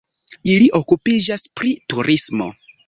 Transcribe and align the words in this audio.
Ili 0.53 0.69
okupiĝas 0.81 1.47
pri 1.61 1.79
turismo. 1.93 2.55